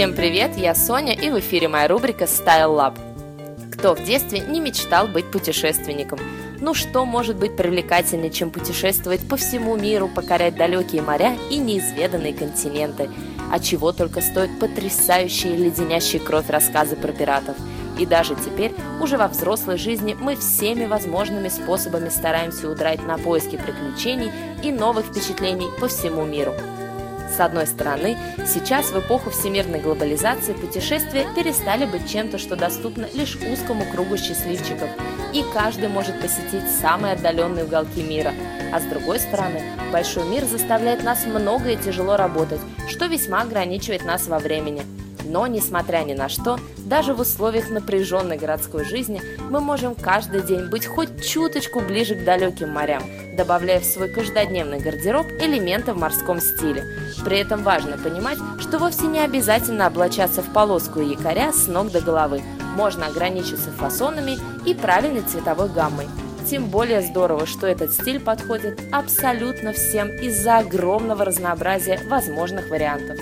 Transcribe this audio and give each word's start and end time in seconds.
Всем 0.00 0.14
привет, 0.14 0.56
я 0.56 0.74
Соня 0.74 1.12
и 1.12 1.28
в 1.28 1.38
эфире 1.40 1.68
моя 1.68 1.86
рубрика 1.86 2.24
Style 2.24 2.74
Lab. 2.74 2.98
Кто 3.70 3.94
в 3.94 4.02
детстве 4.02 4.40
не 4.40 4.58
мечтал 4.58 5.08
быть 5.08 5.30
путешественником? 5.30 6.18
Ну 6.58 6.72
что 6.72 7.04
может 7.04 7.36
быть 7.36 7.54
привлекательнее, 7.54 8.30
чем 8.30 8.50
путешествовать 8.50 9.20
по 9.28 9.36
всему 9.36 9.76
миру, 9.76 10.08
покорять 10.08 10.56
далекие 10.56 11.02
моря 11.02 11.36
и 11.50 11.58
неизведанные 11.58 12.32
континенты? 12.32 13.10
А 13.52 13.60
чего 13.60 13.92
только 13.92 14.22
стоят 14.22 14.58
потрясающие 14.58 15.54
леденящие 15.54 16.22
кровь 16.22 16.48
рассказы 16.48 16.96
про 16.96 17.12
пиратов– 17.12 17.56
и 17.98 18.06
даже 18.06 18.34
теперь, 18.34 18.72
уже 18.98 19.18
во 19.18 19.28
взрослой 19.28 19.76
жизни, 19.76 20.16
мы 20.18 20.34
всеми 20.34 20.86
возможными 20.86 21.48
способами 21.48 22.08
стараемся 22.08 22.70
удрать 22.70 23.06
на 23.06 23.18
поиски 23.18 23.56
приключений 23.56 24.32
и 24.62 24.72
новых 24.72 25.04
впечатлений 25.06 25.68
по 25.78 25.88
всему 25.88 26.24
миру. 26.24 26.54
С 27.34 27.40
одной 27.40 27.66
стороны, 27.66 28.18
сейчас 28.46 28.90
в 28.90 28.98
эпоху 28.98 29.30
всемирной 29.30 29.80
глобализации 29.80 30.52
путешествия 30.52 31.26
перестали 31.34 31.86
быть 31.86 32.10
чем-то, 32.10 32.38
что 32.38 32.56
доступно 32.56 33.06
лишь 33.14 33.36
узкому 33.36 33.84
кругу 33.84 34.16
счастливчиков, 34.16 34.90
и 35.32 35.44
каждый 35.54 35.88
может 35.88 36.20
посетить 36.20 36.68
самые 36.80 37.14
отдаленные 37.14 37.64
уголки 37.64 38.02
мира. 38.02 38.32
А 38.72 38.80
с 38.80 38.84
другой 38.84 39.20
стороны, 39.20 39.62
большой 39.92 40.24
мир 40.28 40.44
заставляет 40.44 41.04
нас 41.04 41.24
много 41.24 41.70
и 41.70 41.76
тяжело 41.76 42.16
работать, 42.16 42.60
что 42.88 43.06
весьма 43.06 43.42
ограничивает 43.42 44.04
нас 44.04 44.26
во 44.26 44.38
времени– 44.38 44.82
но, 45.30 45.46
несмотря 45.46 45.98
ни 45.98 46.12
на 46.12 46.28
что, 46.28 46.58
даже 46.78 47.14
в 47.14 47.20
условиях 47.20 47.70
напряженной 47.70 48.36
городской 48.36 48.84
жизни 48.84 49.22
мы 49.48 49.60
можем 49.60 49.94
каждый 49.94 50.42
день 50.42 50.68
быть 50.68 50.86
хоть 50.86 51.24
чуточку 51.24 51.80
ближе 51.80 52.16
к 52.16 52.24
далеким 52.24 52.70
морям, 52.70 53.02
добавляя 53.36 53.80
в 53.80 53.84
свой 53.84 54.08
каждодневный 54.08 54.80
гардероб 54.80 55.26
элементы 55.40 55.92
в 55.92 55.98
морском 55.98 56.40
стиле. 56.40 56.84
При 57.24 57.38
этом 57.38 57.62
важно 57.62 57.96
понимать, 57.96 58.38
что 58.58 58.78
вовсе 58.78 59.06
не 59.06 59.20
обязательно 59.20 59.86
облачаться 59.86 60.42
в 60.42 60.52
полоску 60.52 61.00
и 61.00 61.10
якоря 61.10 61.52
с 61.52 61.68
ног 61.68 61.92
до 61.92 62.00
головы. 62.00 62.42
Можно 62.74 63.06
ограничиться 63.06 63.70
фасонами 63.70 64.38
и 64.66 64.74
правильной 64.74 65.22
цветовой 65.22 65.68
гаммой. 65.68 66.06
Тем 66.48 66.66
более 66.66 67.02
здорово, 67.02 67.46
что 67.46 67.66
этот 67.66 67.92
стиль 67.92 68.18
подходит 68.18 68.80
абсолютно 68.90 69.72
всем 69.72 70.08
из-за 70.08 70.58
огромного 70.58 71.24
разнообразия 71.24 72.00
возможных 72.08 72.70
вариантов. 72.70 73.18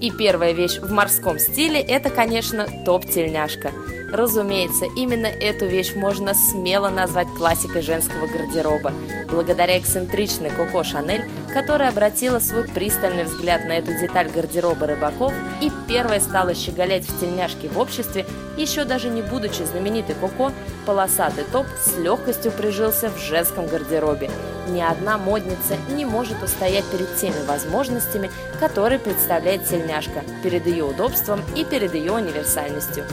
И 0.00 0.10
первая 0.10 0.52
вещь 0.52 0.78
в 0.78 0.90
морском 0.90 1.38
стиле– 1.38 1.80
это, 1.88 2.08
конечно, 2.08 2.66
топ-тельняшка. 2.86 3.70
Разумеется, 4.10 4.86
именно 4.96 5.26
эту 5.26 5.66
вещь 5.66 5.94
можно 5.94 6.34
смело 6.34 6.88
назвать 6.88 7.28
классикой 7.36 7.82
женского 7.82 8.26
гардероба, 8.26 8.92
благодаря 9.30 9.78
эксцентричной 9.78 10.50
Коко 10.50 10.82
Шанель, 10.84 11.29
которая 11.52 11.90
обратила 11.90 12.38
свой 12.38 12.64
пристальный 12.64 13.24
взгляд 13.24 13.64
на 13.64 13.72
эту 13.72 13.92
деталь 13.98 14.30
гардероба 14.30 14.86
рыбаков 14.86 15.32
и 15.60 15.70
первая 15.88 16.20
стала 16.20 16.54
щеголять 16.54 17.08
в 17.08 17.20
тельняшке 17.20 17.68
в 17.68 17.78
обществе, 17.78 18.26
еще 18.56 18.84
даже 18.84 19.08
не 19.08 19.22
будучи 19.22 19.62
знаменитой 19.62 20.14
Коко, 20.14 20.52
полосатый 20.86 21.44
топ 21.52 21.66
с 21.82 21.96
легкостью 21.98 22.52
прижился 22.52 23.10
в 23.10 23.18
женском 23.18 23.66
гардеробе. 23.66 24.30
Ни 24.68 24.80
одна 24.80 25.18
модница 25.18 25.76
не 25.88 26.04
может 26.04 26.42
устоять 26.42 26.84
перед 26.86 27.16
теми 27.16 27.44
возможностями, 27.46 28.30
которые 28.58 28.98
представляет 28.98 29.64
тельняшка, 29.66 30.22
перед 30.42 30.66
ее 30.66 30.84
удобством 30.84 31.40
и 31.56 31.64
перед 31.64 31.94
ее 31.94 32.12
универсальностью. 32.12 33.04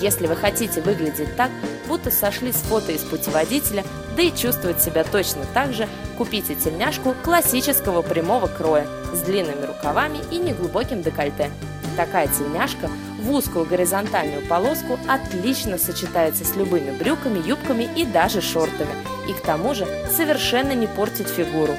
Если 0.00 0.26
вы 0.26 0.36
хотите 0.36 0.80
выглядеть 0.82 1.34
так, 1.36 1.50
будто 1.88 2.10
сошли 2.10 2.52
с 2.52 2.56
фото 2.56 2.92
из 2.92 3.02
путеводителя, 3.02 3.84
да 4.16 4.22
и 4.22 4.34
чувствовать 4.34 4.82
себя 4.82 5.04
точно 5.04 5.44
так 5.54 5.72
же, 5.72 5.88
купите 6.18 6.54
тельняшку 6.54 7.14
классического 7.22 8.02
прямого 8.02 8.46
кроя 8.46 8.86
с 9.12 9.20
длинными 9.20 9.64
рукавами 9.64 10.18
и 10.30 10.38
неглубоким 10.38 11.02
декольте. 11.02 11.50
Такая 11.96 12.28
тельняшка 12.28 12.90
в 13.18 13.30
узкую 13.32 13.64
горизонтальную 13.64 14.46
полоску 14.46 14.98
отлично 15.08 15.78
сочетается 15.78 16.44
с 16.44 16.54
любыми 16.56 16.90
брюками, 16.90 17.46
юбками 17.46 17.88
и 17.96 18.04
даже 18.04 18.42
шортами, 18.42 18.92
и 19.28 19.32
к 19.32 19.40
тому 19.40 19.74
же 19.74 19.86
совершенно 20.14 20.72
не 20.72 20.86
портит 20.86 21.28
фигуру. 21.28 21.74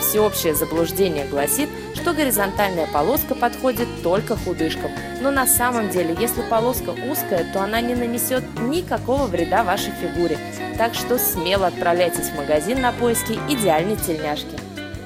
Всеобщее 0.00 0.54
заблуждение 0.54 1.26
гласит, 1.26 1.68
что 1.94 2.12
горизонтальная 2.12 2.86
полоска 2.86 3.34
подходит 3.34 3.88
только 4.02 4.36
худышкам, 4.36 4.90
но 5.20 5.30
на 5.30 5.46
самом 5.46 5.90
деле, 5.90 6.16
если 6.18 6.42
полоска 6.42 6.90
узкая, 6.90 7.44
то 7.52 7.62
она 7.62 7.80
не 7.80 7.94
нанесет 7.94 8.44
никакого 8.60 9.26
вреда 9.26 9.64
вашей 9.64 9.92
фигуре, 9.92 10.38
так 10.76 10.94
что 10.94 11.18
смело 11.18 11.66
отправляйтесь 11.66 12.30
в 12.30 12.36
магазин 12.36 12.80
на 12.80 12.92
поиски 12.92 13.38
идеальной 13.48 13.96
тельняшки. 13.96 14.56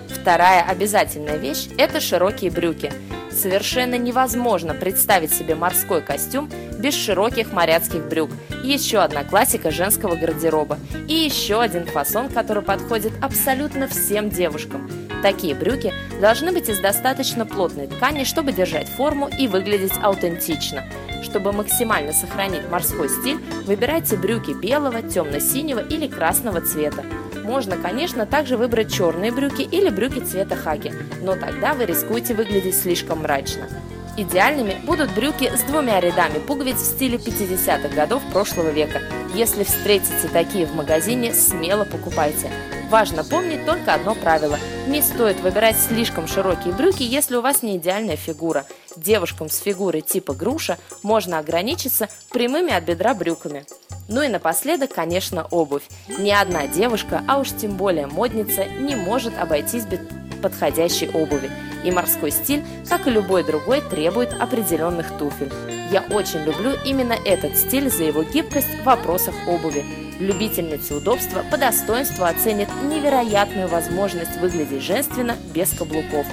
Вторая 0.08 0.62
обязательная 0.62 1.36
вещь– 1.36 1.68
это 1.78 2.00
широкие 2.00 2.50
брюки. 2.50 2.92
Совершенно 3.32 3.96
невозможно 3.96 4.74
представить 4.74 5.32
себе 5.32 5.54
морской 5.54 6.02
костюм 6.02 6.48
без 6.82 6.94
широких 6.94 7.52
моряцких 7.52 8.02
брюк. 8.04 8.30
Еще 8.64 8.98
одна 8.98 9.22
классика 9.24 9.70
женского 9.70 10.16
гардероба. 10.16 10.78
И 11.08 11.14
еще 11.14 11.60
один 11.60 11.86
фасон, 11.86 12.28
который 12.28 12.62
подходит 12.62 13.12
абсолютно 13.22 13.86
всем 13.86 14.28
девушкам. 14.28 14.90
Такие 15.22 15.54
брюки 15.54 15.92
должны 16.20 16.50
быть 16.50 16.68
из 16.68 16.80
достаточно 16.80 17.46
плотной 17.46 17.86
ткани, 17.86 18.24
чтобы 18.24 18.52
держать 18.52 18.88
форму 18.88 19.30
и 19.38 19.46
выглядеть 19.46 19.92
аутентично. 20.02 20.82
Чтобы 21.22 21.52
максимально 21.52 22.12
сохранить 22.12 22.68
морской 22.68 23.08
стиль, 23.08 23.38
выбирайте 23.64 24.16
брюки 24.16 24.50
белого, 24.50 25.00
темно-синего 25.02 25.78
или 25.78 26.08
красного 26.08 26.60
цвета. 26.60 27.04
Можно, 27.44 27.76
конечно, 27.76 28.26
также 28.26 28.56
выбрать 28.56 28.92
черные 28.92 29.30
брюки 29.30 29.62
или 29.62 29.88
брюки 29.88 30.18
цвета 30.18 30.56
хаки, 30.56 30.92
но 31.22 31.36
тогда 31.36 31.74
вы 31.74 31.86
рискуете 31.86 32.34
выглядеть 32.34 32.78
слишком 32.78 33.20
мрачно. 33.20 33.68
Идеальными 34.14 34.78
будут 34.84 35.14
брюки 35.14 35.50
с 35.56 35.62
двумя 35.62 35.98
рядами 35.98 36.38
пуговиц 36.38 36.76
в 36.76 36.84
стиле 36.84 37.16
50-х 37.16 37.88
годов 37.88 38.22
прошлого 38.30 38.68
века. 38.68 39.00
Если 39.34 39.64
встретите 39.64 40.28
такие 40.30 40.66
в 40.66 40.74
магазине, 40.74 41.32
смело 41.32 41.84
покупайте. 41.84 42.50
Важно 42.90 43.24
помнить 43.24 43.64
только 43.64 43.94
одно 43.94 44.14
правило. 44.14 44.58
Не 44.86 45.00
стоит 45.00 45.40
выбирать 45.40 45.78
слишком 45.78 46.26
широкие 46.26 46.74
брюки, 46.74 47.02
если 47.02 47.36
у 47.36 47.40
вас 47.40 47.62
не 47.62 47.78
идеальная 47.78 48.16
фигура. 48.16 48.66
Девушкам 48.96 49.48
с 49.48 49.56
фигурой 49.56 50.02
типа 50.02 50.34
груша 50.34 50.76
можно 51.02 51.38
ограничиться 51.38 52.10
прямыми 52.30 52.74
от 52.74 52.84
бедра 52.84 53.14
брюками. 53.14 53.64
Ну 54.08 54.20
и 54.20 54.28
напоследок, 54.28 54.92
конечно, 54.92 55.46
обувь. 55.50 55.84
Ни 56.18 56.30
одна 56.30 56.66
девушка, 56.66 57.24
а 57.26 57.38
уж 57.38 57.48
тем 57.48 57.78
более 57.78 58.08
модница, 58.08 58.66
не 58.66 58.94
может 58.94 59.38
обойтись 59.38 59.86
без 59.86 60.00
подходящей 60.42 61.08
обуви. 61.08 61.50
И 61.84 61.90
морской 61.90 62.30
стиль, 62.30 62.64
как 62.88 63.06
и 63.06 63.10
любой 63.10 63.44
другой, 63.44 63.80
требует 63.80 64.32
определенных 64.32 65.16
туфель. 65.18 65.52
Я 65.90 66.04
очень 66.10 66.40
люблю 66.40 66.72
именно 66.84 67.14
этот 67.24 67.56
стиль 67.56 67.90
за 67.90 68.04
его 68.04 68.22
гибкость 68.22 68.80
в 68.80 68.84
вопросах 68.84 69.34
обуви. 69.46 69.84
Любительницы 70.18 70.94
удобства 70.94 71.44
по 71.50 71.58
достоинству 71.58 72.24
оценят 72.24 72.68
невероятную 72.84 73.68
возможность 73.68 74.36
выглядеть 74.40 74.82
женственно 74.82 75.36
без 75.52 75.70
каблуков. 75.70 76.26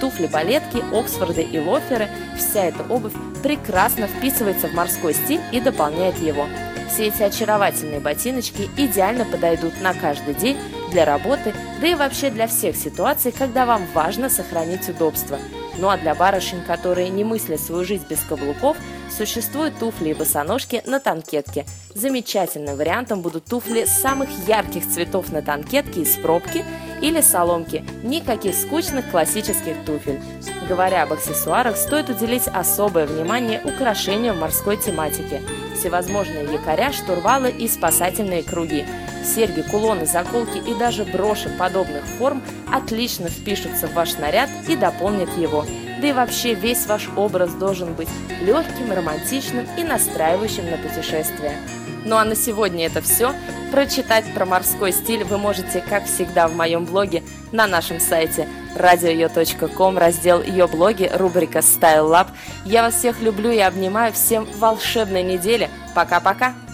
Туфли-балетки, 0.00 0.82
Оксфорды 0.92 1.42
и 1.42 1.58
лоферы– 1.58 2.08
вся 2.36 2.66
эта 2.66 2.82
обувь 2.82 3.14
прекрасно 3.42 4.06
вписывается 4.06 4.68
в 4.68 4.74
морской 4.74 5.14
стиль 5.14 5.40
и 5.52 5.60
дополняет 5.60 6.18
его. 6.18 6.46
Все 6.90 7.06
эти 7.06 7.22
очаровательные 7.22 8.00
ботиночки 8.00 8.68
идеально 8.76 9.24
подойдут 9.24 9.80
на 9.80 9.94
каждый 9.94 10.34
день 10.34 10.56
для 10.90 11.04
работы, 11.04 11.54
да 11.80 11.86
и 11.86 11.94
вообще 11.94 12.30
для 12.30 12.46
всех 12.46 12.76
ситуаций, 12.76 13.32
когда 13.32 13.66
вам 13.66 13.86
важно 13.94 14.28
сохранить 14.28 14.88
удобство. 14.88 15.38
Ну 15.78 15.88
а 15.88 15.98
для 15.98 16.14
барышень, 16.14 16.62
которые 16.62 17.08
не 17.10 17.24
мыслят 17.24 17.60
свою 17.60 17.84
жизнь 17.84 18.06
без 18.08 18.20
каблуков, 18.20 18.76
существуют 19.10 19.78
туфли 19.78 20.10
и 20.10 20.14
босоножки 20.14 20.82
на 20.86 21.00
танкетке. 21.00 21.66
Замечательным 21.94 22.76
вариантом 22.76 23.22
будут 23.22 23.46
туфли 23.46 23.84
самых 23.84 24.28
ярких 24.46 24.88
цветов 24.88 25.32
на 25.32 25.42
танкетке 25.42 26.02
из 26.02 26.16
пробки 26.16 26.64
или 27.00 27.20
соломки. 27.20 27.84
Никаких 28.02 28.54
скучных 28.54 29.10
классических 29.10 29.76
туфель. 29.84 30.20
Говоря 30.68 31.04
об 31.04 31.12
аксессуарах, 31.12 31.76
стоит 31.76 32.08
уделить 32.08 32.48
особое 32.48 33.06
внимание 33.06 33.60
украшениям 33.64 34.38
морской 34.38 34.76
тематики. 34.76 35.42
Всевозможные 35.78 36.44
якоря, 36.44 36.92
штурвалы 36.92 37.50
и 37.50 37.68
спасательные 37.68 38.42
круги. 38.42 38.84
Серьги, 39.24 39.62
кулоны, 39.62 40.06
заколки 40.06 40.58
и 40.58 40.74
даже 40.78 41.04
броши 41.04 41.48
подобных 41.58 42.04
форм 42.04 42.42
отлично 42.72 43.28
впишутся 43.28 43.88
в 43.88 43.94
ваш 43.94 44.18
наряд 44.18 44.48
и 44.68 44.76
дополнят 44.76 45.36
его. 45.36 45.64
Да 46.00 46.08
и 46.08 46.12
вообще 46.12 46.54
весь 46.54 46.86
ваш 46.86 47.08
образ 47.16 47.52
должен 47.54 47.94
быть 47.94 48.08
легким, 48.40 48.92
романтичным 48.92 49.66
и 49.76 49.84
настраивающим 49.84 50.70
на 50.70 50.76
путешествие. 50.76 51.56
Ну 52.04 52.16
а 52.16 52.24
на 52.24 52.36
сегодня 52.36 52.86
это 52.86 53.00
все. 53.00 53.34
Прочитать 53.72 54.32
про 54.32 54.46
морской 54.46 54.92
стиль 54.92 55.24
вы 55.24 55.38
можете, 55.38 55.80
как 55.80 56.04
всегда, 56.04 56.46
в 56.46 56.54
моем 56.54 56.84
блоге 56.84 57.22
на 57.50 57.66
нашем 57.66 57.98
сайте 57.98 58.48
radio.com, 58.76 59.98
раздел 59.98 60.42
ее 60.42 60.66
блоги, 60.66 61.10
рубрика 61.12 61.58
Style 61.58 62.08
Lab. 62.08 62.28
Я 62.64 62.82
вас 62.82 62.94
всех 62.94 63.20
люблю 63.20 63.50
и 63.50 63.58
обнимаю. 63.58 64.12
Всем 64.12 64.46
волшебной 64.58 65.22
недели. 65.22 65.68
Пока-пока! 65.94 66.65